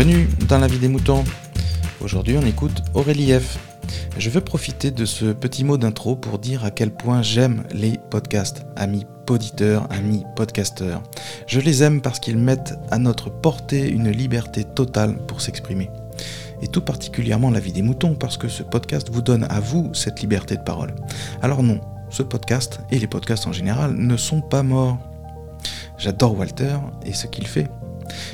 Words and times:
Bienvenue 0.00 0.28
dans 0.48 0.58
la 0.58 0.68
vie 0.68 0.78
des 0.78 0.86
moutons. 0.86 1.24
Aujourd'hui, 2.00 2.38
on 2.38 2.46
écoute 2.46 2.84
Aurélie 2.94 3.32
F. 3.32 3.58
Je 4.16 4.30
veux 4.30 4.40
profiter 4.40 4.92
de 4.92 5.04
ce 5.04 5.32
petit 5.32 5.64
mot 5.64 5.76
d'intro 5.76 6.14
pour 6.14 6.38
dire 6.38 6.64
à 6.64 6.70
quel 6.70 6.92
point 6.92 7.20
j'aime 7.20 7.64
les 7.72 7.98
podcasts, 8.08 8.64
amis 8.76 9.06
poditeurs, 9.26 9.88
amis 9.90 10.22
podcasteurs. 10.36 11.02
Je 11.48 11.58
les 11.58 11.82
aime 11.82 12.00
parce 12.00 12.20
qu'ils 12.20 12.38
mettent 12.38 12.74
à 12.92 12.98
notre 12.98 13.28
portée 13.28 13.90
une 13.90 14.08
liberté 14.08 14.62
totale 14.62 15.16
pour 15.26 15.40
s'exprimer. 15.40 15.90
Et 16.62 16.68
tout 16.68 16.82
particulièrement 16.82 17.50
la 17.50 17.58
vie 17.58 17.72
des 17.72 17.82
moutons 17.82 18.14
parce 18.14 18.36
que 18.36 18.46
ce 18.46 18.62
podcast 18.62 19.10
vous 19.10 19.22
donne 19.22 19.48
à 19.50 19.58
vous 19.58 19.92
cette 19.94 20.20
liberté 20.20 20.54
de 20.54 20.62
parole. 20.62 20.94
Alors 21.42 21.64
non, 21.64 21.80
ce 22.08 22.22
podcast 22.22 22.78
et 22.92 23.00
les 23.00 23.08
podcasts 23.08 23.48
en 23.48 23.52
général 23.52 23.96
ne 23.96 24.16
sont 24.16 24.42
pas 24.42 24.62
morts. 24.62 24.96
J'adore 25.96 26.38
Walter 26.38 26.76
et 27.04 27.14
ce 27.14 27.26
qu'il 27.26 27.48
fait. 27.48 27.66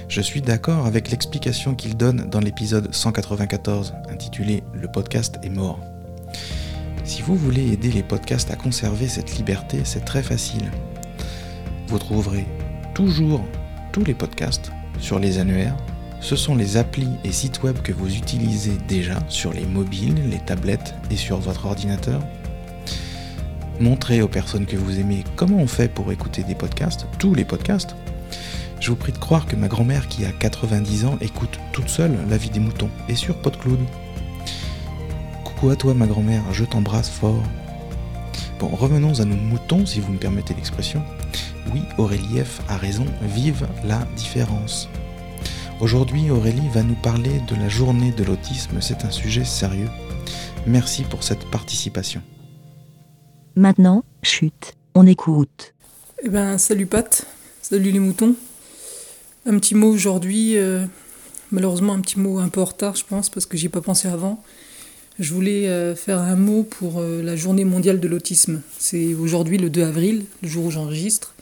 Je 0.09 0.21
suis 0.21 0.41
d'accord 0.41 0.87
avec 0.87 1.11
l'explication 1.11 1.75
qu'il 1.75 1.97
donne 1.97 2.29
dans 2.31 2.41
l'épisode 2.41 2.95
194 2.95 3.95
intitulé 4.09 4.63
Le 4.73 4.89
podcast 4.89 5.39
est 5.43 5.51
mort. 5.51 5.81
Si 7.05 7.21
vous 7.21 7.37
voulez 7.37 7.73
aider 7.73 7.91
les 7.91 8.03
podcasts 8.03 8.51
à 8.51 8.57
conserver 8.57 9.09
cette 9.09 9.37
liberté, 9.37 9.81
c'est 9.85 10.05
très 10.05 10.23
facile. 10.23 10.71
Vous 11.89 11.99
trouverez 11.99 12.47
toujours 12.95 13.45
tous 13.93 14.05
les 14.05 14.15
podcasts 14.15 14.73
sur 14.99 15.19
les 15.19 15.39
annuaires. 15.39 15.77
Ce 16.21 16.37
sont 16.37 16.57
les 16.57 16.79
applis 16.79 17.11
et 17.23 17.33
sites 17.33 17.63
web 17.63 17.77
que 17.83 17.93
vous 17.93 18.17
utilisez 18.17 18.79
déjà 18.89 19.19
sur 19.29 19.53
les 19.53 19.67
mobiles, 19.67 20.31
les 20.31 20.39
tablettes 20.39 20.95
et 21.11 21.17
sur 21.17 21.39
votre 21.39 21.67
ordinateur. 21.67 22.23
Montrez 23.81 24.23
aux 24.23 24.29
personnes 24.29 24.67
que 24.67 24.77
vous 24.77 24.99
aimez 24.99 25.25
comment 25.37 25.59
on 25.59 25.67
fait 25.67 25.89
pour 25.89 26.11
écouter 26.13 26.43
des 26.45 26.55
podcasts, 26.55 27.07
tous 27.19 27.35
les 27.35 27.45
podcasts. 27.45 27.95
Je 28.81 28.91
vous 28.91 28.97
prie 28.97 29.13
de 29.13 29.19
croire 29.19 29.47
que 29.47 29.57
ma 29.57 29.69
grand-mère 29.69 30.09
qui 30.09 30.25
a 30.25 30.33
90 30.33 31.07
ans 31.07 31.19
écoute 31.21 31.59
toute 31.73 31.89
seule 31.89 32.17
La 32.29 32.37
vie 32.37 32.51
des 32.51 32.61
moutons 32.61 32.91
et 33.09 33.15
sur 33.15 33.37
PodCloud. 33.37 33.79
Coucou 35.45 35.71
à 35.71 35.77
toi 35.77 35.95
ma 35.95 36.07
grand-mère, 36.07 36.43
je 36.53 36.65
t'embrasse 36.65 37.09
fort. 37.09 37.43
Bon, 38.59 38.69
revenons 38.69 39.21
à 39.21 39.25
nos 39.25 39.37
moutons 39.37 39.87
si 39.87 40.01
vous 40.01 40.13
me 40.13 40.19
permettez 40.19 40.55
l'expression. 40.55 41.03
Oui, 41.73 41.83
Aurélie 41.99 42.41
F 42.45 42.61
a 42.69 42.77
raison, 42.77 43.07
vive 43.23 43.67
la 43.85 44.07
différence. 44.17 44.89
Aujourd'hui, 45.81 46.31
Aurélie 46.31 46.69
va 46.73 46.83
nous 46.83 46.95
parler 46.95 47.41
de 47.49 47.57
la 47.57 47.69
journée 47.69 48.13
de 48.13 48.23
l'autisme, 48.23 48.81
c'est 48.81 49.05
un 49.05 49.11
sujet 49.11 49.45
sérieux. 49.45 49.91
Merci 50.67 51.03
pour 51.03 51.23
cette 51.23 51.45
participation. 51.51 52.23
Maintenant, 53.57 54.05
chute, 54.23 54.75
on 54.95 55.07
écoute. 55.07 55.75
Eh 56.23 56.29
ben, 56.29 56.59
salut 56.59 56.87
Pat, 56.87 57.27
salut 57.65 57.93
les 57.93 57.99
moutons. 57.99 58.37
Un 59.47 59.59
petit 59.59 59.75
mot 59.75 59.89
aujourd'hui, 59.89 60.59
euh, 60.59 60.85
malheureusement 61.51 61.95
un 61.95 62.01
petit 62.03 62.21
mot 62.21 62.39
un 62.39 62.51
peu 62.51 62.61
en 62.61 62.67
retard 62.67 62.95
je 62.95 63.05
pense 63.09 63.31
parce 63.31 63.47
que 63.47 63.57
j'y 63.57 63.67
ai 63.67 63.69
pas 63.71 63.81
pensé 63.81 64.07
avant. 64.07 64.45
Je 65.19 65.33
voulais 65.33 65.67
euh, 65.69 65.97
faire 65.97 66.19
un 66.19 66.37
mot 66.37 66.65
pour 66.65 66.99
euh, 66.99 67.23
la 67.23 67.37
journée 67.37 67.65
mondiale 67.65 68.01
de 68.01 68.07
l'autisme. 68.07 68.61
C'est 68.79 69.15
aujourd'hui 69.15 69.57
le 69.57 69.71
2 69.71 69.83
avril, 69.83 70.27
le 70.43 70.49
jour 70.49 70.67
où 70.67 70.71
j'enregistre. 70.71 71.35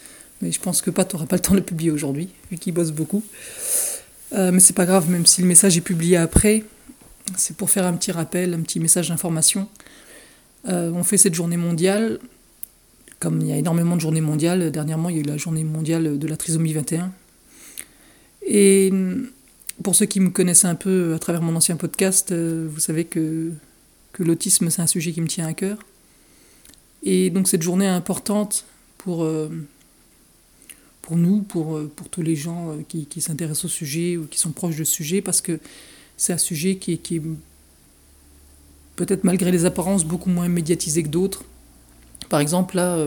Mais 0.43 0.53
je 0.53 0.61
pense 0.61 0.81
que 0.81 0.91
Pat 0.91 1.13
n'aura 1.13 1.27
pas 1.27 1.35
le 1.35 1.43
temps 1.43 1.55
de 1.55 1.59
le 1.59 1.65
publier 1.65 1.91
aujourd'hui, 1.91 2.29
vu 2.53 2.57
qu'il 2.57 2.73
bosse 2.73 2.93
beaucoup. 2.93 3.25
mais 4.33 4.61
c'est 4.61 4.77
pas 4.77 4.87
grave, 4.87 5.11
même 5.11 5.27
si 5.27 5.41
le 5.41 5.49
message 5.49 5.77
est 5.77 5.81
publié 5.83 6.17
après, 6.19 6.63
c'est 7.37 7.57
pour 7.57 7.69
faire 7.71 7.85
un 7.85 7.95
petit 7.95 8.13
rappel, 8.13 8.55
un 8.55 8.61
petit 8.61 8.79
message 8.79 9.09
d'information. 9.09 9.69
on 10.67 11.03
fait 11.05 11.19
cette 11.19 11.35
journée 11.35 11.57
mondiale, 11.57 12.19
comme 13.23 13.41
il 13.41 13.47
y 13.47 13.53
a 13.53 13.57
énormément 13.57 13.95
de 13.95 14.01
journées 14.01 14.21
mondiales. 14.21 14.73
Dernièrement, 14.73 15.09
il 15.09 15.15
y 15.15 15.19
a 15.21 15.23
eu 15.23 15.27
la 15.27 15.37
journée 15.37 15.63
mondiale 15.63 16.19
de 16.19 16.27
la 16.27 16.37
trisomie 16.37 16.73
21, 16.73 17.13
et 18.45 18.91
mm, 18.91 19.29
pour 19.85 19.95
ceux 19.95 20.07
qui 20.07 20.19
me 20.19 20.31
connaissent 20.31 20.65
un 20.65 20.75
peu 20.75 21.15
à 21.15 21.21
travers 21.21 21.41
mon 21.41 21.55
ancien 21.55 21.77
podcast, 21.77 22.33
euh, 22.33 22.69
vous 22.69 22.81
savez 22.81 23.05
que, 23.05 23.53
que 24.13 24.25
l'autisme, 24.25 24.71
c'est 24.71 24.83
un 24.83 24.89
sujet 24.89 25.13
qui 25.13 25.21
me 25.21 25.29
tient 25.29 25.47
à 25.47 25.53
cœur. 25.55 25.79
Et 27.05 27.31
donc 27.31 27.47
cette 27.47 27.63
journée 27.63 27.85
est 27.85 27.89
importante 27.89 28.65
pour, 28.99 29.23
euh, 29.23 29.49
pour 31.01 31.17
nous, 31.17 31.43
pour, 31.43 31.77
euh, 31.77 31.91
pour 31.95 32.09
tous 32.09 32.23
les 32.23 32.35
gens 32.37 32.77
qui, 32.89 33.07
qui 33.07 33.21
s'intéressent 33.21 33.67
au 33.67 33.69
sujet 33.69 34.17
ou 34.17 34.27
qui 34.27 34.39
sont 34.41 34.51
proches 34.51 34.77
de 34.77 34.85
ce 34.85 34.93
sujet, 34.93 35.23
parce 35.23 35.41
que 35.41 35.61
c'est 36.17 36.33
un 36.33 36.39
sujet 36.39 36.77
qui, 36.77 36.99
qui 36.99 37.17
est 37.17 37.23
peut-être 38.97 39.23
malgré 39.23 39.53
les 39.53 39.65
apparences 39.65 40.05
beaucoup 40.05 40.29
moins 40.29 40.49
médiatisé 40.49 41.05
que 41.05 41.09
d'autres. 41.09 41.45
Par 42.29 42.41
exemple, 42.41 42.77
là, 42.77 42.99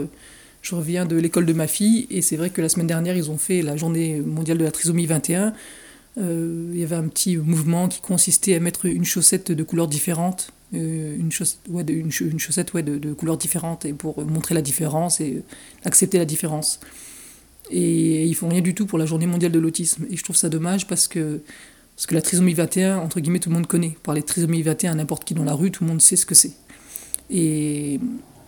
je 0.61 0.75
reviens 0.75 1.05
de 1.05 1.15
l'école 1.15 1.45
de 1.45 1.53
ma 1.53 1.67
fille 1.67 2.07
et 2.09 2.21
c'est 2.21 2.37
vrai 2.37 2.49
que 2.49 2.61
la 2.61 2.69
semaine 2.69 2.87
dernière, 2.87 3.15
ils 3.15 3.29
ont 3.29 3.37
fait 3.37 3.61
la 3.61 3.77
journée 3.77 4.19
mondiale 4.19 4.57
de 4.57 4.63
la 4.63 4.71
trisomie 4.71 5.05
21. 5.05 5.53
Euh, 6.17 6.71
il 6.73 6.79
y 6.79 6.83
avait 6.83 6.95
un 6.95 7.07
petit 7.07 7.37
mouvement 7.37 7.87
qui 7.87 8.01
consistait 8.01 8.55
à 8.55 8.59
mettre 8.59 8.85
une 8.85 9.03
chaussette 9.03 9.51
de 9.51 9.63
couleurs 9.63 9.87
différentes, 9.87 10.51
euh, 10.73 11.15
une, 11.17 11.31
chaussette, 11.31 11.59
de, 11.67 11.93
une, 11.93 13.37
différentes 13.37 13.85
et 13.85 13.93
pour 13.93 14.25
montrer 14.25 14.55
la 14.55 14.61
différence 14.61 15.19
et 15.19 15.43
accepter 15.83 16.17
la 16.17 16.25
différence. 16.25 16.79
Et 17.69 18.25
ils 18.25 18.35
font 18.35 18.49
rien 18.49 18.61
du 18.61 18.73
tout 18.73 18.85
pour 18.85 18.97
la 18.97 19.05
journée 19.05 19.27
mondiale 19.27 19.51
de 19.51 19.59
l'autisme. 19.59 20.05
Et 20.09 20.17
je 20.17 20.23
trouve 20.23 20.35
ça 20.35 20.49
dommage 20.49 20.87
parce 20.87 21.07
que, 21.07 21.41
parce 21.95 22.05
que 22.07 22.15
la 22.15 22.21
trisomie 22.21 22.53
21, 22.53 22.97
entre 22.97 23.19
guillemets, 23.19 23.39
tout 23.39 23.49
le 23.49 23.55
monde 23.55 23.67
connaît. 23.67 23.97
Parler 24.03 24.21
de 24.21 24.25
trisomie 24.25 24.61
21 24.61 24.95
n'importe 24.95 25.25
qui 25.25 25.33
dans 25.33 25.43
la 25.43 25.53
rue, 25.53 25.71
tout 25.71 25.83
le 25.83 25.89
monde 25.89 26.01
sait 26.01 26.15
ce 26.15 26.25
que 26.25 26.35
c'est. 26.35 26.53
Et 27.29 27.99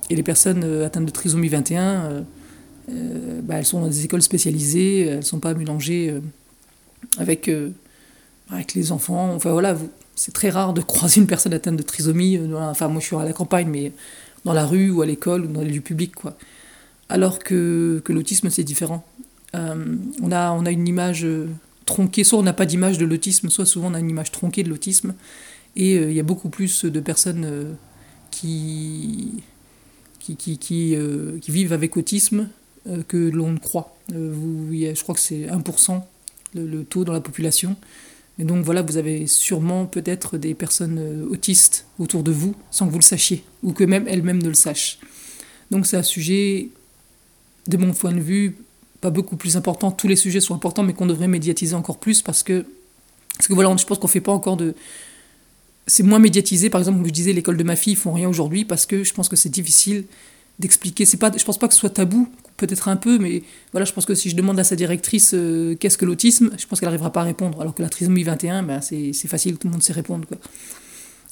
et 0.09 0.15
les 0.15 0.23
personnes 0.23 0.63
euh, 0.63 0.85
atteintes 0.85 1.05
de 1.05 1.11
trisomie 1.11 1.49
21, 1.49 1.83
euh, 1.83 2.21
euh, 2.89 3.41
bah, 3.43 3.55
elles 3.55 3.65
sont 3.65 3.81
dans 3.81 3.87
des 3.87 4.05
écoles 4.05 4.21
spécialisées, 4.21 5.01
elles 5.01 5.17
ne 5.17 5.21
sont 5.21 5.39
pas 5.39 5.53
mélangées 5.53 6.13
avec, 7.17 7.51
avec 8.49 8.73
les 8.73 8.91
enfants. 8.91 9.33
Enfin 9.33 9.51
voilà, 9.51 9.77
c'est 10.15 10.33
très 10.33 10.49
rare 10.49 10.73
de 10.73 10.81
croiser 10.81 11.19
une 11.19 11.27
personne 11.27 11.53
atteinte 11.53 11.75
de 11.75 11.83
trisomie. 11.83 12.39
Enfin, 12.55 12.87
moi 12.87 13.01
je 13.01 13.07
suis 13.07 13.15
à 13.15 13.25
la 13.25 13.33
campagne, 13.33 13.67
mais 13.69 13.91
dans 14.45 14.53
la 14.53 14.65
rue 14.65 14.89
ou 14.89 15.01
à 15.01 15.05
l'école 15.05 15.45
ou 15.45 15.47
dans 15.47 15.61
les 15.61 15.71
lieux 15.71 15.81
publics, 15.81 16.15
quoi. 16.15 16.37
Alors 17.09 17.39
que, 17.39 18.01
que 18.03 18.11
l'autisme, 18.11 18.49
c'est 18.49 18.63
différent. 18.63 19.05
on, 19.53 20.31
a, 20.31 20.51
on 20.51 20.65
a 20.65 20.71
une 20.71 20.87
image 20.87 21.25
tronquée, 21.85 22.25
soit 22.25 22.39
on 22.39 22.43
n'a 22.43 22.53
pas 22.53 22.65
d'image 22.65 22.97
de 22.97 23.05
l'autisme, 23.05 23.49
soit 23.49 23.65
souvent 23.65 23.91
on 23.91 23.93
a 23.93 23.99
une 23.99 24.09
image 24.09 24.31
tronquée 24.31 24.63
de 24.63 24.69
l'autisme. 24.69 25.13
Et 25.77 25.95
il 25.95 26.13
y 26.13 26.19
a 26.19 26.23
beaucoup 26.23 26.49
plus 26.49 26.83
de 26.83 26.99
personnes 26.99 27.77
qui, 28.29 29.43
euh, 30.31 31.39
qui, 31.39 31.51
vivent 31.51 31.73
avec 31.73 31.97
autisme 31.97 32.49
euh, 32.87 33.03
que 33.07 33.17
l'on 33.17 33.51
ne 33.51 33.57
croit. 33.57 33.95
Euh, 34.13 34.33
je 34.71 35.01
crois 35.01 35.15
que 35.15 35.21
c'est 35.21 35.47
1% 35.47 36.01
le, 36.55 36.83
taux 36.83 37.03
dans 37.03 37.13
la 37.13 37.21
population. 37.21 37.75
Et 38.39 38.43
donc 38.43 38.63
voilà, 38.63 38.81
vous 38.81 38.97
avez 38.97 39.25
sûrement 39.27 39.85
peut-être 39.85 40.37
des 40.37 40.53
personnes 40.53 41.25
autistes 41.29 41.85
autour 41.97 42.23
de 42.23 42.31
vous 42.31 42.55
sans 42.69 42.85
que 42.85 42.91
vous 42.91 42.99
le 42.99 43.03
sachiez, 43.03 43.43
ou 43.63 43.73
que 43.73 43.83
même 43.83 44.07
elles-mêmes 44.07 44.41
ne 44.41 44.49
le 44.49 44.53
sachent. 44.53 44.99
Donc 45.71 45.87
c'est 45.87 45.97
un 45.97 46.03
sujet, 46.03 46.69
de 47.67 47.77
mon 47.77 47.93
point 47.93 48.11
de 48.11 48.19
vue, 48.19 48.57
pas 49.01 49.09
beaucoup 49.09 49.37
plus 49.37 49.57
important. 49.57 49.91
Tous 49.91 50.07
les 50.07 50.15
sujets 50.15 50.39
sont 50.39 50.53
importants, 50.53 50.83
mais 50.83 50.93
qu'on 50.93 51.07
devrait 51.07 51.27
médiatiser 51.27 51.73
encore 51.75 51.97
plus 51.97 52.21
parce 52.21 52.43
que, 52.43 52.65
parce 53.37 53.47
que 53.47 53.53
voilà, 53.53 53.75
je 53.75 53.85
pense 53.85 53.97
qu'on 53.97 54.07
ne 54.07 54.11
fait 54.11 54.21
pas 54.21 54.31
encore 54.31 54.55
de, 54.55 54.75
c'est 55.87 56.03
moins 56.03 56.19
médiatisé. 56.19 56.69
Par 56.69 56.79
exemple, 56.81 56.97
comme 56.99 57.07
je 57.07 57.13
disais, 57.13 57.33
l'école 57.33 57.57
de 57.57 57.63
ma 57.63 57.75
fille, 57.75 57.93
ils 57.93 57.97
font 57.97 58.13
rien 58.13 58.29
aujourd'hui 58.29 58.65
parce 58.65 58.85
que 58.85 59.03
je 59.03 59.13
pense 59.13 59.29
que 59.29 59.35
c'est 59.35 59.49
difficile 59.49 60.03
d'expliquer. 60.59 61.05
C'est 61.05 61.17
pas, 61.17 61.31
je 61.35 61.43
pense 61.43 61.57
pas 61.57 61.67
que 61.67 61.73
ce 61.73 61.79
soit 61.79 61.89
tabou, 61.89 62.27
peut-être 62.57 62.87
un 62.89 62.97
peu, 62.97 63.17
mais 63.17 63.43
voilà, 63.71 63.85
je 63.85 63.93
pense 63.93 64.05
que 64.05 64.15
si 64.15 64.29
je 64.29 64.35
demande 64.35 64.59
à 64.59 64.63
sa 64.63 64.75
directrice 64.75 65.31
euh, 65.33 65.75
qu'est-ce 65.75 65.97
que 65.97 66.05
l'autisme, 66.05 66.51
je 66.57 66.65
pense 66.65 66.79
qu'elle 66.79 66.87
n'arrivera 66.87 67.11
pas 67.11 67.21
à 67.21 67.25
répondre. 67.25 67.61
Alors 67.61 67.73
que 67.73 67.81
la 67.81 67.89
trisomie 67.89 68.23
21, 68.23 68.63
ben, 68.63 68.81
c'est 68.81 69.13
facile, 69.27 69.57
tout 69.57 69.67
le 69.67 69.73
monde 69.73 69.83
sait 69.83 69.93
répondre. 69.93 70.27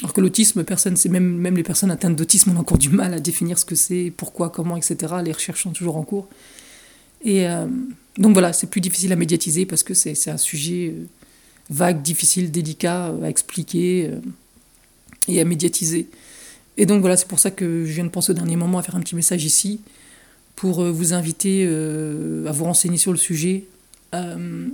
Alors 0.02 0.14
que 0.14 0.22
l'autisme, 0.22 0.64
personne, 0.64 0.96
même 1.10 1.56
les 1.56 1.64
personnes 1.64 1.92
atteintes 1.92 2.16
d'autisme 2.16 2.52
ont 2.52 2.60
encore 2.60 2.78
du 2.78 2.90
mal 2.90 3.14
à 3.14 3.20
définir 3.20 3.58
ce 3.58 3.66
que 3.66 3.76
c'est, 3.76 4.12
pourquoi, 4.16 4.50
comment, 4.50 4.78
etc. 4.78 5.16
Les 5.24 5.32
recherches 5.32 5.64
sont 5.64 5.72
toujours 5.72 5.98
en 5.98 6.04
cours. 6.04 6.28
Et 7.24 7.48
euh, 7.48 7.66
donc 8.18 8.34
voilà, 8.34 8.54
c'est 8.54 8.68
plus 8.68 8.82
difficile 8.82 9.12
à 9.12 9.16
médiatiser 9.16 9.66
parce 9.66 9.84
que 9.84 9.94
c'est 9.94 10.30
un 10.30 10.38
sujet 10.38 10.94
euh, 10.96 11.06
vague, 11.70 12.02
difficile, 12.02 12.52
délicat 12.52 13.14
à 13.24 13.30
expliquer 13.30 14.12
et 15.28 15.42
à 15.42 15.46
médiatiser. 15.46 16.08
Et 16.78 16.86
donc 16.86 17.02
voilà, 17.02 17.18
c'est 17.18 17.28
pour 17.28 17.40
ça 17.40 17.52
que 17.52 17.86
je 17.86 17.92
viens 17.94 18.04
de 18.04 18.10
penser 18.10 18.32
au 18.32 18.36
dernier 18.36 18.56
moment 18.56 18.80
à 18.80 18.84
faire 18.84 18.96
un 18.96 19.00
petit 19.00 19.16
message 19.16 19.46
ici 19.46 19.80
pour 20.56 20.82
euh, 20.82 20.92
vous 20.92 21.14
inviter 21.14 21.66
euh, 21.68 22.48
à 22.48 22.52
vous 22.52 22.66
renseigner 22.66 22.98
sur 22.98 23.12
le 23.12 23.18
sujet. 23.18 23.66
Euh, 24.14 24.68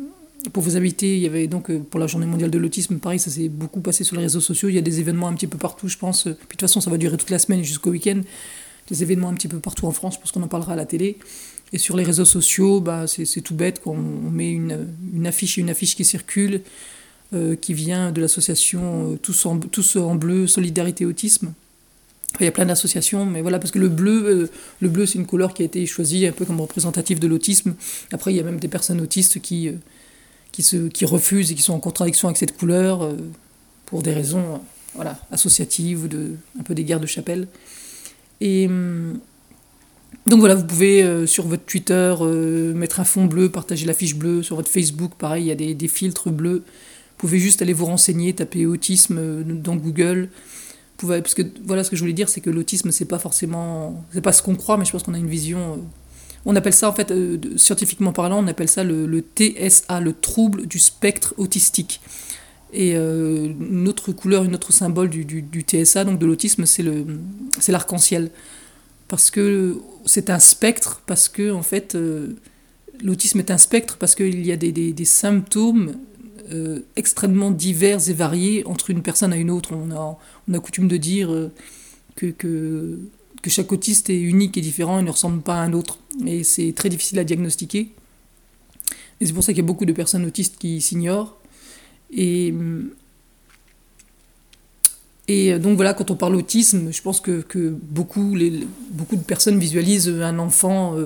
pour 0.53 0.63
vous 0.63 0.75
inviter, 0.75 1.15
il 1.15 1.21
y 1.21 1.27
avait 1.27 1.47
donc 1.47 1.71
pour 1.71 1.99
la 1.99 2.07
journée 2.07 2.25
mondiale 2.25 2.49
de 2.49 2.57
l'autisme, 2.57 2.97
pareil, 2.97 3.19
ça 3.19 3.29
s'est 3.29 3.47
beaucoup 3.47 3.81
passé 3.81 4.03
sur 4.03 4.15
les 4.15 4.23
réseaux 4.23 4.41
sociaux. 4.41 4.69
Il 4.69 4.75
y 4.75 4.79
a 4.79 4.81
des 4.81 4.99
événements 4.99 5.27
un 5.27 5.33
petit 5.33 5.45
peu 5.45 5.59
partout, 5.59 5.87
je 5.87 5.99
pense. 5.99 6.23
Puis 6.23 6.31
de 6.31 6.37
toute 6.37 6.61
façon, 6.61 6.81
ça 6.81 6.89
va 6.89 6.97
durer 6.97 7.15
toute 7.17 7.29
la 7.29 7.37
semaine 7.37 7.63
jusqu'au 7.63 7.91
week-end. 7.91 8.21
Des 8.89 9.03
événements 9.03 9.29
un 9.29 9.35
petit 9.35 9.47
peu 9.47 9.59
partout 9.59 9.85
en 9.85 9.91
France, 9.91 10.19
parce 10.19 10.31
qu'on 10.31 10.41
en 10.41 10.47
parlera 10.47 10.73
à 10.73 10.75
la 10.75 10.85
télé. 10.87 11.17
Et 11.73 11.77
sur 11.77 11.95
les 11.95 12.03
réseaux 12.03 12.25
sociaux, 12.25 12.81
bah, 12.81 13.05
c'est 13.05 13.41
tout 13.41 13.53
bête, 13.53 13.81
qu'on 13.81 13.95
met 13.95 14.51
une, 14.51 14.87
une 15.13 15.27
affiche 15.27 15.59
et 15.59 15.61
une 15.61 15.69
affiche 15.69 15.95
qui 15.95 16.05
circule. 16.05 16.61
Euh, 17.33 17.55
qui 17.55 17.73
vient 17.73 18.11
de 18.11 18.19
l'association 18.19 19.13
euh, 19.13 19.15
tous, 19.15 19.45
en, 19.45 19.57
tous 19.57 19.95
en 19.95 20.15
bleu 20.15 20.47
Solidarité 20.47 21.05
Autisme. 21.05 21.53
il 22.41 22.43
y 22.43 22.47
a 22.47 22.51
plein 22.51 22.65
d'associations, 22.65 23.25
mais 23.25 23.41
voilà, 23.41 23.57
parce 23.57 23.71
que 23.71 23.79
le 23.79 23.87
bleu, 23.87 24.25
euh, 24.25 24.49
le 24.81 24.89
bleu 24.89 25.05
c'est 25.05 25.17
une 25.17 25.25
couleur 25.25 25.53
qui 25.53 25.61
a 25.61 25.65
été 25.65 25.85
choisie 25.85 26.27
un 26.27 26.33
peu 26.33 26.43
comme 26.43 26.59
représentative 26.59 27.19
de 27.19 27.27
l'autisme. 27.27 27.75
Après, 28.11 28.33
il 28.33 28.35
y 28.35 28.41
a 28.41 28.43
même 28.43 28.59
des 28.59 28.67
personnes 28.67 28.99
autistes 28.99 29.39
qui, 29.39 29.71
qui, 30.51 30.61
se, 30.61 30.89
qui 30.89 31.05
refusent 31.05 31.53
et 31.53 31.55
qui 31.55 31.61
sont 31.61 31.71
en 31.71 31.79
contradiction 31.79 32.27
avec 32.27 32.35
cette 32.35 32.57
couleur 32.57 33.15
pour 33.85 34.01
des 34.03 34.11
raisons 34.11 34.59
voilà, 34.95 35.17
associatives 35.31 36.03
ou 36.03 36.07
de, 36.09 36.31
un 36.59 36.63
peu 36.63 36.75
des 36.75 36.83
guerres 36.83 36.99
de 36.99 37.05
chapelle. 37.05 37.47
Et 38.41 38.67
donc 40.27 40.39
voilà, 40.39 40.55
vous 40.55 40.65
pouvez 40.65 41.25
sur 41.27 41.47
votre 41.47 41.63
Twitter 41.63 42.13
mettre 42.75 42.99
un 42.99 43.05
fond 43.05 43.23
bleu, 43.23 43.47
partager 43.49 43.85
la 43.85 43.93
fiche 43.93 44.15
bleue. 44.15 44.43
Sur 44.43 44.57
votre 44.57 44.69
Facebook, 44.69 45.13
pareil, 45.17 45.45
il 45.45 45.47
y 45.47 45.51
a 45.51 45.73
des 45.73 45.87
filtres 45.87 46.29
bleus. 46.29 46.65
Pouvez 47.21 47.39
juste 47.39 47.61
aller 47.61 47.73
vous 47.73 47.85
renseigner, 47.85 48.33
taper 48.33 48.65
autisme 48.65 49.43
dans 49.43 49.75
Google 49.75 50.29
parce 51.07 51.33
que 51.33 51.41
voilà 51.63 51.83
ce 51.83 51.89
que 51.89 51.95
je 51.95 52.01
voulais 52.01 52.13
dire, 52.13 52.29
c'est 52.29 52.41
que 52.41 52.49
l'autisme, 52.49 52.91
c'est 52.91 53.05
pas 53.05 53.19
forcément, 53.19 54.03
c'est 54.13 54.21
pas 54.21 54.31
ce 54.31 54.41
qu'on 54.41 54.55
croit, 54.55 54.77
mais 54.77 54.85
je 54.85 54.91
pense 54.91 55.03
qu'on 55.03 55.13
a 55.13 55.17
une 55.17 55.27
vision. 55.27 55.73
Euh, 55.73 55.77
on 56.45 56.55
appelle 56.55 56.73
ça, 56.73 56.89
en 56.89 56.93
fait, 56.93 57.11
euh, 57.11 57.37
scientifiquement 57.55 58.13
parlant, 58.13 58.43
on 58.43 58.47
appelle 58.47 58.69
ça 58.69 58.83
le, 58.83 59.23
TSA, 59.35 59.99
le 59.99 60.13
trouble 60.13 60.65
du 60.65 60.79
spectre 60.79 61.33
autistique. 61.37 62.01
Et 62.73 62.95
euh, 62.95 63.51
une 63.59 63.87
autre 63.87 64.11
couleur, 64.11 64.43
une 64.43 64.55
autre 64.55 64.71
symbole 64.71 65.09
du, 65.09 65.65
TSA, 65.67 66.05
donc 66.05 66.19
de 66.19 66.25
l'autisme, 66.25 66.65
c'est 66.65 66.83
l'arc-en-ciel, 67.67 68.31
parce 69.07 69.29
que 69.29 69.77
c'est 70.05 70.29
un 70.29 70.39
spectre, 70.39 71.01
parce 71.05 71.27
que 71.27 71.51
en 71.51 71.63
fait, 71.63 71.97
l'autisme 73.03 73.39
est 73.39 73.51
un 73.51 73.57
spectre, 73.57 73.97
parce 73.97 74.15
qu'il 74.15 74.45
y 74.45 74.51
a 74.53 74.57
des 74.57 75.05
symptômes 75.05 75.95
euh, 76.51 76.79
extrêmement 76.95 77.51
divers 77.51 78.09
et 78.09 78.13
variés 78.13 78.65
entre 78.65 78.89
une 78.89 79.01
personne 79.01 79.33
à 79.33 79.37
une 79.37 79.49
autre. 79.49 79.73
On 79.73 79.91
a, 79.91 80.17
on 80.47 80.53
a 80.53 80.59
coutume 80.59 80.87
de 80.87 80.97
dire 80.97 81.31
euh, 81.31 81.51
que, 82.15 82.27
que, 82.27 82.99
que, 83.41 83.49
chaque 83.49 83.71
autiste 83.71 84.09
est 84.09 84.19
unique 84.19 84.57
et 84.57 84.61
différent 84.61 84.99
et 84.99 85.03
ne 85.03 85.11
ressemble 85.11 85.41
pas 85.41 85.55
à 85.55 85.61
un 85.61 85.73
autre. 85.73 85.99
Et 86.25 86.43
c'est 86.43 86.73
très 86.73 86.89
difficile 86.89 87.19
à 87.19 87.23
diagnostiquer. 87.23 87.89
Et 89.19 89.25
c'est 89.25 89.33
pour 89.33 89.43
ça 89.43 89.53
qu'il 89.53 89.61
y 89.61 89.65
a 89.65 89.67
beaucoup 89.67 89.85
de 89.85 89.93
personnes 89.93 90.25
autistes 90.25 90.57
qui 90.57 90.81
s'ignorent. 90.81 91.37
Et, 92.11 92.53
et 95.27 95.57
donc 95.59 95.75
voilà, 95.75 95.93
quand 95.93 96.11
on 96.11 96.15
parle 96.15 96.35
autisme, 96.35 96.91
je 96.91 97.01
pense 97.01 97.21
que, 97.21 97.41
que 97.41 97.69
beaucoup, 97.69 98.35
les, 98.35 98.67
beaucoup 98.89 99.15
de 99.15 99.23
personnes 99.23 99.59
visualisent 99.59 100.09
un 100.09 100.39
enfant 100.39 100.97
euh, 100.97 101.05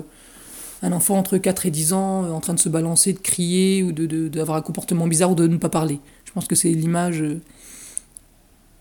un 0.81 0.91
enfant 0.91 1.17
entre 1.17 1.37
4 1.37 1.65
et 1.65 1.71
10 1.71 1.93
ans 1.93 2.23
euh, 2.23 2.31
en 2.31 2.39
train 2.39 2.53
de 2.53 2.59
se 2.59 2.69
balancer, 2.69 3.13
de 3.13 3.19
crier 3.19 3.83
ou 3.83 3.91
d'avoir 3.91 4.57
de, 4.57 4.61
un 4.61 4.65
comportement 4.65 5.07
bizarre 5.07 5.31
ou 5.31 5.35
de 5.35 5.47
ne 5.47 5.57
pas 5.57 5.69
parler. 5.69 5.99
Je 6.25 6.31
pense 6.31 6.47
que 6.47 6.55
c'est 6.55 6.69
l'image 6.69 7.21
euh, 7.21 7.41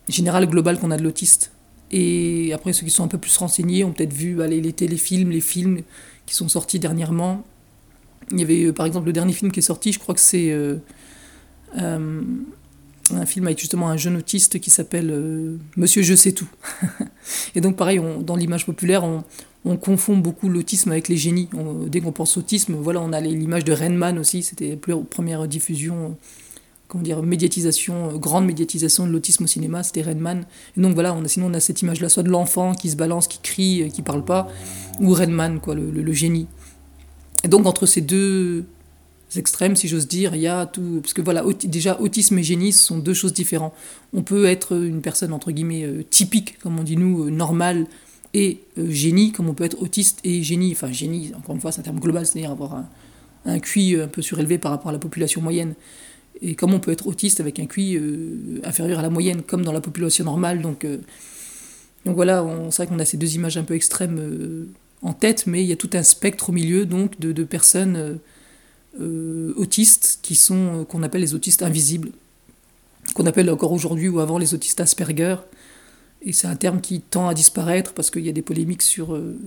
générale, 0.09 0.47
globale 0.47 0.79
qu'on 0.79 0.91
a 0.91 0.97
de 0.97 1.03
l'autiste. 1.03 1.53
Et 1.91 2.53
après, 2.53 2.73
ceux 2.73 2.85
qui 2.85 2.91
sont 2.91 3.05
un 3.05 3.09
peu 3.09 3.19
plus 3.19 3.37
renseignés 3.37 3.85
ont 3.85 3.93
peut-être 3.93 4.13
vu 4.13 4.39
les, 4.49 4.73
téléfilms, 4.73 5.31
les 5.31 5.41
films 5.41 5.83
qui 6.27 6.35
sont 6.35 6.49
sortis 6.49 6.79
dernièrement. 6.79 7.45
Il 8.31 8.41
y 8.41 8.43
avait 8.43 8.65
euh, 8.65 8.73
par 8.73 8.87
exemple 8.87 9.07
le 9.07 9.13
dernier 9.13 9.33
film 9.33 9.53
qui 9.53 9.61
est 9.61 9.63
sorti, 9.63 9.93
je 9.93 9.99
crois 9.99 10.15
que 10.15 10.21
c'est 10.21 10.53
un 13.13 13.27
film 13.27 13.47
avec 13.47 13.59
justement 13.59 13.89
un 13.89 13.97
jeune 13.97 14.17
autiste 14.17 14.61
qui 14.61 14.71
s'appelle 14.71 15.59
Monsieur 15.77 16.03
Je 16.03 16.15
sais 16.15 16.33
tout. 16.33 16.49
et 17.55 17.61
donc 17.61 17.77
pareil, 17.77 18.01
dans 18.23 18.37
l'image 18.37 18.67
populaire, 18.67 19.05
on, 19.05 19.25
on 19.65 19.77
confond 19.77 20.17
beaucoup 20.17 20.49
l'autisme 20.49 20.91
avec 20.93 21.09
les 21.09 21.17
génies. 21.17 21.49
dès 21.87 22.01
qu'on 22.01 22.13
pense 22.13 22.37
autisme, 22.37 22.75
voilà, 22.75 23.01
on 23.01 23.13
a 23.13 23.21
l'image 23.21 23.65
de 23.65 23.73
Rainman 23.73 24.19
aussi, 24.19 24.43
c'était 24.43 24.79
la 24.87 24.97
première 24.97 25.49
diffusion, 25.49 26.17
comment 26.87 27.03
dire, 27.03 27.23
médiatisation, 27.23 28.17
grande 28.19 28.45
médiatisation 28.45 29.07
de 29.07 29.13
l'autisme 29.13 29.45
au 29.45 29.47
cinéma, 29.47 29.83
c'était 29.83 30.03
Rainman. 30.03 30.45
Et 30.77 30.81
donc 30.81 30.93
voilà, 30.95 31.15
on 31.15 31.27
sinon 31.27 31.47
on 31.47 31.55
a 31.55 31.61
cette 31.61 31.81
image-là, 31.81 32.11
soit 32.11 32.23
de 32.23 32.31
l'enfant 32.31 32.75
qui 32.75 32.91
se 32.91 32.97
balance, 32.97 33.27
qui 33.27 33.39
crie, 33.41 33.91
qui 33.93 34.03
parle 34.03 34.25
pas, 34.25 34.49
ou 35.01 35.13
Rainman, 35.13 35.61
quoi, 35.61 35.75
le, 35.75 36.13
génie. 36.13 36.47
Et 37.43 37.49
donc 37.49 37.65
entre 37.67 37.87
ces 37.87 38.03
deux 38.03 38.67
extrêmes, 39.37 39.77
si 39.77 39.89
j'ose 39.89 40.09
dire, 40.09 40.35
il 40.35 40.43
y 40.43 40.47
a 40.47 40.67
tout. 40.67 41.01
Parce 41.03 41.13
que 41.13 41.23
voilà, 41.23 41.45
déjà, 41.65 42.01
autisme 42.01 42.39
et 42.39 42.43
génie, 42.43 42.73
ce 42.73 42.85
sont 42.85 42.99
deux 42.99 43.15
choses 43.15 43.33
différentes. 43.33 43.75
On 44.13 44.23
peut 44.23 44.47
être 44.47 44.77
une 44.77 45.03
personne, 45.03 45.33
entre 45.33 45.51
guillemets, 45.51 45.85
euh, 45.85 46.05
typique, 46.09 46.59
comme 46.61 46.79
on 46.79 46.83
dit 46.83 46.97
nous, 46.97 47.27
euh, 47.27 47.31
normale, 47.31 47.87
et 48.33 48.61
euh, 48.79 48.91
génie, 48.91 49.33
comme 49.33 49.49
on 49.49 49.55
peut 49.55 49.65
être 49.65 49.81
autiste 49.81 50.21
et 50.25 50.43
génie. 50.43 50.73
Enfin, 50.73 50.93
génie, 50.93 51.33
encore 51.37 51.55
une 51.55 51.61
fois, 51.61 51.73
c'est 51.73 51.81
un 51.81 51.85
terme 51.85 52.01
global, 52.01 52.27
c'est-à-dire 52.27 52.51
avoir 52.51 52.75
un, 52.75 52.89
un, 53.45 53.59
QI 53.59 54.01
un 54.01 54.09
peu 54.09 54.23
surélevé 54.23 54.59
par 54.59 54.73
rapport 54.73 54.89
à 54.89 54.93
la 54.93 54.99
population 54.99 55.41
moyenne. 55.41 55.75
Et 56.41 56.55
comme 56.55 56.75
on 56.75 56.81
peut 56.81 56.91
être 56.91 57.07
autiste 57.07 57.41
avec 57.41 57.61
un 57.61 57.67
QI 57.67 57.99
inférieur 58.65 58.99
à 58.99 59.03
la 59.03 59.11
moyenne, 59.11 59.43
comme 59.43 59.65
dans 59.65 59.73
la 59.73 59.81
population 59.81 60.25
normale. 60.25 60.63
Donc, 60.63 60.85
donc 62.05 62.17
voilà, 62.17 62.45
c'est 62.71 62.83
vrai 62.83 62.87
qu'on 62.89 62.99
a 62.99 63.05
ces 63.05 63.17
deux 63.17 63.37
images 63.37 63.57
un 63.57 63.63
peu 63.63 63.75
extrêmes 63.75 64.67
en 65.01 65.13
tête, 65.13 65.47
mais 65.47 65.63
il 65.63 65.69
y 65.69 65.73
a 65.73 65.77
tout 65.77 65.91
un 65.93 66.03
spectre 66.03 66.51
au 66.51 66.53
milieu 66.53 66.87
donc 66.87 67.21
de 67.21 67.45
personnes 67.45 68.19
autistes 69.57 70.21
qui 70.23 70.37
sont 70.37 70.87
qu'on 70.89 71.03
appelle 71.03 71.21
les 71.21 71.35
autistes 71.35 71.63
invisibles, 71.63 72.11
qu'on 73.15 73.27
appelle 73.27 73.51
encore 73.51 73.73
aujourd'hui 73.73 74.09
ou 74.09 74.21
avant 74.21 74.39
les 74.39 74.55
autistes 74.55 74.81
Asperger. 74.81 75.37
Et 76.23 76.33
c'est 76.33 76.47
un 76.47 76.57
terme 76.57 76.81
qui 76.81 77.01
tend 77.01 77.29
à 77.29 77.35
disparaître 77.35 77.93
parce 77.93 78.11
qu'il 78.11 78.25
y 78.25 78.29
a 78.29 78.33
des 78.33 78.43
polémiques 78.43 78.83
sur, 78.83 79.15
euh, 79.15 79.39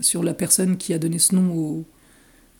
sur 0.00 0.22
la 0.22 0.32
personne 0.32 0.76
qui 0.78 0.94
a 0.94 0.98
donné 0.98 1.18
ce 1.18 1.34
nom 1.34 1.54
au, 1.54 1.84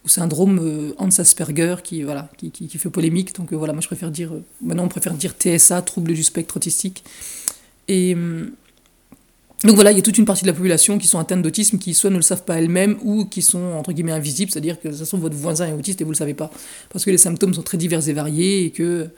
syndrome 0.06 0.60
euh, 0.62 0.92
Hans 0.98 1.08
Asperger 1.19 1.76
qui, 1.82 2.02
voilà, 2.02 2.31
qui, 2.36 2.50
qui, 2.50 2.69
fait 2.69 2.90
polémique. 2.90 3.34
Donc 3.36 3.52
euh, 3.52 3.56
voilà, 3.56 3.72
moi 3.72 3.81
je 3.81 3.86
préfère 3.86 4.10
dire, 4.10 4.32
maintenant 4.60 4.84
on 4.84 4.88
préfère 4.88 5.14
dire 5.14 5.32
TSA, 5.32 5.81
trouble 5.81 6.12
du 6.12 6.22
spectre 6.22 6.58
autistique. 6.58 7.04
Et 7.88 8.14
donc 9.64 9.76
voilà, 9.76 9.93
il 9.93 9.96
y 9.96 9.99
a 9.99 10.02
toute 10.02 10.19
une 10.19 10.26
partie 10.26 10.43
de 10.43 10.46
la 10.46 10.52
population 10.52 10.99
qui 10.99 11.06
sont 11.06 11.19
atteintes 11.19 11.40
d'autisme 11.40 11.78
qui 11.78 11.94
soit 11.94 12.11
ne 12.11 12.16
le 12.16 12.22
savent 12.22 12.44
pas 12.44 12.58
elles-mêmes 12.58 12.99
ou 13.02 13.25
qui 13.25 13.40
sont 13.40 13.72
entre 13.72 13.93
guillemets 13.93 14.12
invisibles, 14.12 14.52
c'est-à-dire 14.52 14.78
que 14.78 14.88
de 14.88 14.93
toute 14.93 15.00
façon 15.00 15.16
votre 15.16 15.37
voisin 15.37 15.69
est 15.69 15.72
autiste 15.72 16.02
et 16.02 16.05
vous 16.05 16.11
ne 16.11 16.14
le 16.14 16.19
savez 16.19 16.34
pas. 16.34 16.50
Parce 16.90 17.06
que 17.06 17.11
les 17.11 17.16
symptômes 17.16 17.55
sont 17.55 17.62
très 17.62 17.78
divers 17.78 18.06
et 18.06 18.12
variés 18.12 18.66
et 18.66 18.70
que 18.70 19.08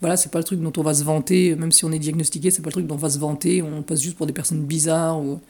voilà, 0.00 0.16
c'est 0.16 0.30
pas 0.30 0.38
le 0.38 0.44
truc 0.44 0.60
dont 0.60 0.72
on 0.76 0.82
va 0.82 0.94
se 0.94 1.02
vanter, 1.02 1.56
même 1.56 1.72
si 1.72 1.84
on 1.84 1.90
est 1.90 1.98
diagnostiqué, 1.98 2.52
c'est 2.52 2.62
pas 2.62 2.68
le 2.68 2.72
truc 2.72 2.86
dont 2.86 2.94
on 2.94 2.98
va 2.98 3.10
se 3.10 3.18
vanter, 3.18 3.62
on 3.62 3.82
passe 3.82 4.00
juste 4.00 4.16
pour 4.16 4.26
des 4.26 4.32
personnes 4.32 4.64
bizarres 4.64 5.20
ou 5.20 5.40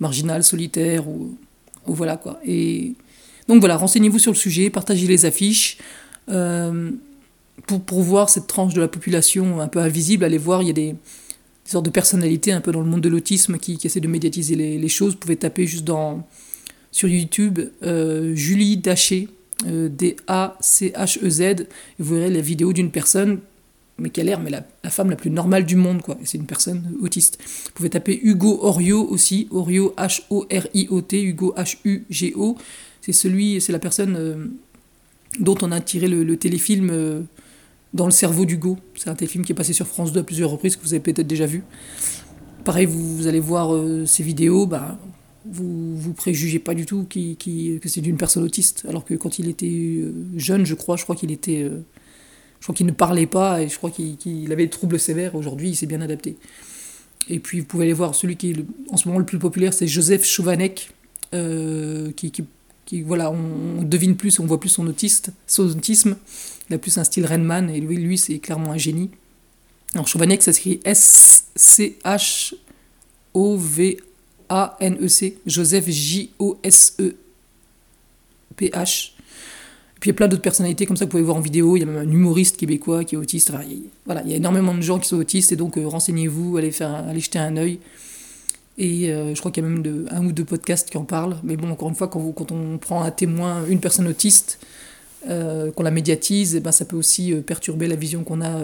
marginales, 0.00 0.44
solitaires 0.44 1.08
ou, 1.08 1.36
voilà 1.86 2.18
quoi. 2.18 2.38
Et 2.44 2.94
donc 3.48 3.60
voilà, 3.60 3.78
renseignez-vous 3.78 4.18
sur 4.18 4.32
le 4.32 4.36
sujet, 4.36 4.68
partagez 4.68 5.06
les 5.06 5.24
affiches. 5.24 5.78
Euh, 6.28 6.90
pour, 7.66 7.80
pour 7.80 8.02
voir 8.02 8.28
cette 8.28 8.46
tranche 8.46 8.74
de 8.74 8.82
la 8.82 8.88
population 8.88 9.60
un 9.60 9.68
peu 9.68 9.80
invisible, 9.80 10.24
allez 10.24 10.38
voir, 10.38 10.62
il 10.62 10.68
y 10.68 10.70
a 10.70 10.74
des, 10.74 10.94
sortes 11.70 11.84
de 11.84 11.90
personnalités 11.90 12.52
un 12.52 12.60
peu 12.60 12.72
dans 12.72 12.80
le 12.80 12.86
monde 12.86 13.00
de 13.00 13.08
l'autisme 13.08 13.58
qui, 13.58 13.76
qui 13.78 13.86
essaient 13.86 14.00
de 14.00 14.08
médiatiser 14.08 14.54
les, 14.54 14.88
choses. 14.88 15.12
Vous 15.12 15.18
pouvez 15.18 15.36
taper 15.36 15.66
juste 15.66 15.84
dans, 15.84 16.26
sur 16.90 17.08
YouTube 17.08 17.60
euh, 17.82 18.34
Julie 18.34 18.76
Daché, 18.76 19.28
euh, 19.66 19.88
D-A-C-H-E-Z, 19.88 21.40
et 21.40 21.66
vous 21.98 22.14
verrez 22.14 22.30
la 22.30 22.40
vidéo 22.40 22.72
d'une 22.72 22.90
personne 22.90 23.40
mais 23.98 24.10
qui 24.10 24.20
a 24.20 24.24
l'air 24.24 24.40
mais 24.40 24.50
la, 24.50 24.64
femme 24.90 25.10
la 25.10 25.16
plus 25.16 25.30
normale 25.30 25.66
du 25.66 25.76
monde, 25.76 26.02
quoi. 26.02 26.16
C'est 26.24 26.38
une 26.38 26.46
personne 26.46 26.94
autiste. 27.00 27.38
Vous 27.42 27.72
pouvez 27.74 27.90
taper 27.90 28.18
Hugo 28.22 28.60
Orio 28.62 29.04
aussi, 29.04 29.48
Orio 29.50 29.92
H-O-R-I-O-T, 29.98 31.22
Hugo 31.22 31.54
H-U-G-O. 31.56 32.56
C'est 33.00 33.12
celui, 33.12 33.60
c'est 33.60 33.72
la 33.72 33.78
personne 33.78 34.16
euh, 34.16 34.46
dont 35.40 35.56
on 35.62 35.72
a 35.72 35.80
tiré 35.80 36.08
le, 36.08 36.36
téléfilm 36.36 36.90
euh, 36.90 37.22
Dans 37.94 38.04
le 38.04 38.10
cerveau 38.10 38.44
d'Hugo. 38.44 38.78
C'est 38.94 39.08
un 39.08 39.14
téléfilm 39.14 39.44
qui 39.44 39.52
est 39.52 39.54
passé 39.54 39.72
sur 39.72 39.86
France 39.86 40.12
2 40.12 40.20
à 40.20 40.22
plusieurs 40.22 40.50
reprises, 40.50 40.76
que 40.76 40.82
vous 40.82 40.92
avez 40.92 41.00
peut-être 41.00 41.26
déjà 41.26 41.46
vu. 41.46 41.62
Pareil, 42.64 42.86
vous, 42.86 43.26
allez 43.26 43.40
voir 43.40 43.74
euh, 43.74 44.04
ces 44.04 44.22
vidéos, 44.22 44.66
bah, 44.66 44.98
vous 45.46 45.96
vous 45.96 46.12
préjugez 46.12 46.58
pas 46.58 46.74
du 46.74 46.84
tout 46.84 47.06
que 47.08 47.88
c'est 47.88 48.00
d'une 48.00 48.18
personne 48.18 48.44
autiste. 48.44 48.84
Alors 48.88 49.04
que 49.04 49.14
quand 49.14 49.38
il 49.38 49.48
était 49.48 50.02
jeune, 50.36 50.66
je 50.66 50.74
crois, 50.74 50.96
je 50.96 51.04
crois 51.04 51.16
qu'il 51.16 51.30
était 51.30 51.70
je 52.60 52.64
crois 52.64 52.74
qu'il 52.74 52.86
ne 52.86 52.92
parlait 52.92 53.26
pas 53.26 53.62
et 53.62 53.68
je 53.68 53.76
crois 53.76 53.90
qu'il 53.90 54.52
avait 54.52 54.64
des 54.64 54.70
troubles 54.70 54.98
sévères. 54.98 55.34
Aujourd'hui, 55.34 55.70
il 55.70 55.76
s'est 55.76 55.86
bien 55.86 56.00
adapté. 56.00 56.36
Et 57.28 57.38
puis, 57.38 57.60
vous 57.60 57.66
pouvez 57.66 57.84
aller 57.84 57.92
voir 57.92 58.14
celui 58.14 58.36
qui 58.36 58.50
est 58.50 58.56
en 58.90 58.96
ce 58.96 59.06
moment 59.06 59.18
le 59.18 59.26
plus 59.26 59.38
populaire, 59.38 59.72
c'est 59.72 59.86
Joseph 59.86 60.24
Chovanec, 60.24 60.90
euh, 61.34 62.10
qui, 62.12 62.30
qui, 62.30 62.44
voilà, 63.04 63.30
on, 63.30 63.82
devine 63.82 64.16
plus, 64.16 64.40
on 64.40 64.46
voit 64.46 64.58
plus 64.60 64.70
son, 64.70 64.86
autiste, 64.86 65.30
son 65.46 65.68
autisme. 65.68 66.16
Il 66.68 66.74
a 66.74 66.78
plus 66.78 66.98
un 66.98 67.04
style 67.04 67.26
Renman 67.26 67.70
et 67.70 67.80
lui, 67.80 67.96
lui 67.96 68.18
c'est 68.18 68.38
clairement 68.38 68.72
un 68.72 68.78
génie. 68.78 69.10
Alors, 69.94 70.06
Chovanec, 70.06 70.42
ça 70.42 70.52
s'écrit 70.52 70.80
S-C-H-O-V-A-N-E-C. 70.84 72.58
Joseph 75.46 75.88
J-O-S-E-P-H. 75.88 77.12
Puis 80.00 80.10
il 80.10 80.12
y 80.12 80.14
a 80.14 80.16
plein 80.16 80.28
d'autres 80.28 80.42
personnalités 80.42 80.86
comme 80.86 80.96
ça 80.96 81.06
que 81.06 81.10
vous 81.10 81.12
pouvez 81.12 81.24
voir 81.24 81.36
en 81.36 81.40
vidéo. 81.40 81.76
Il 81.76 81.80
y 81.80 81.82
a 81.82 81.86
même 81.86 81.96
un 81.96 82.10
humoriste 82.10 82.56
québécois 82.56 83.04
qui 83.04 83.16
est 83.16 83.18
autiste. 83.18 83.52
Il, 83.68 83.84
voilà, 84.04 84.22
il 84.24 84.30
y 84.30 84.34
a 84.34 84.36
énormément 84.36 84.74
de 84.74 84.80
gens 84.80 84.98
qui 84.98 85.08
sont 85.08 85.16
autistes 85.16 85.50
et 85.52 85.56
donc 85.56 85.76
euh, 85.76 85.88
renseignez-vous, 85.88 86.56
allez, 86.56 86.70
faire, 86.70 86.94
allez 86.94 87.20
jeter 87.20 87.38
un 87.38 87.56
œil. 87.56 87.80
Et 88.78 89.10
euh, 89.10 89.34
je 89.34 89.40
crois 89.40 89.50
qu'il 89.50 89.62
y 89.62 89.66
a 89.66 89.68
même 89.68 90.06
un 90.10 90.24
ou 90.24 90.32
deux 90.32 90.44
podcasts 90.44 90.88
qui 90.88 90.96
en 90.96 91.04
parlent. 91.04 91.36
Mais 91.42 91.56
bon, 91.56 91.70
encore 91.70 91.88
une 91.88 91.94
fois, 91.94 92.08
quand, 92.08 92.52
on 92.52 92.78
prend 92.78 93.02
un 93.02 93.10
témoin, 93.10 93.64
une 93.68 93.80
personne 93.80 94.06
autiste, 94.06 94.58
euh, 95.28 95.72
qu'on 95.72 95.82
la 95.82 95.90
médiatise, 95.90 96.54
eh 96.54 96.60
ben, 96.60 96.72
ça 96.72 96.84
peut 96.84 96.96
aussi 96.96 97.34
perturber 97.34 97.88
la 97.88 97.96
vision 97.96 98.22
qu'on 98.22 98.40
a 98.40 98.62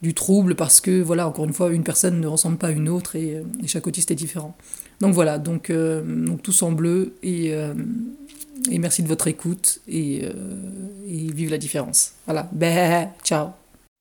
du 0.00 0.14
trouble 0.14 0.54
parce 0.54 0.80
que, 0.80 1.02
voilà, 1.02 1.26
encore 1.26 1.44
une 1.44 1.52
fois, 1.52 1.70
une 1.70 1.82
personne 1.82 2.20
ne 2.20 2.26
ressemble 2.26 2.56
pas 2.56 2.68
à 2.68 2.70
une 2.70 2.88
autre 2.88 3.16
et, 3.16 3.42
chaque 3.66 3.86
autiste 3.86 4.10
est 4.10 4.16
différent. 4.16 4.56
Donc 5.00 5.12
voilà, 5.12 5.38
donc, 5.38 5.72
donc 5.72 6.42
tous 6.42 6.62
en 6.62 6.72
bleu 6.72 7.14
et 7.22 8.78
merci 8.78 9.02
de 9.02 9.08
votre 9.08 9.26
écoute 9.26 9.80
et, 9.88 10.22
euh, 10.24 10.32
vive 11.06 11.50
la 11.50 11.58
différence. 11.58 12.12
Voilà. 12.26 12.48
Bah, 12.52 13.12
ciao. 13.22 13.48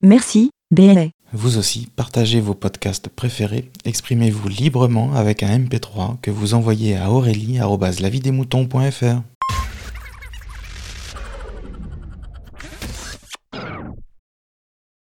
Merci, 0.02 0.52
BLA. 0.72 1.15
Vous 1.34 1.58
aussi, 1.58 1.90
partagez 1.96 2.40
vos 2.40 2.54
podcasts 2.54 3.10
préférés, 3.10 3.72
exprimez-vous 3.84 4.48
librement 4.48 5.14
avec 5.14 5.42
un 5.44 5.60
MP3 5.60 6.22
que 6.22 6.32
vous 6.32 6.54
envoyez 6.54 6.96
à 6.96 7.12
aurélie.lavidesmoutons.fr. 7.12 9.35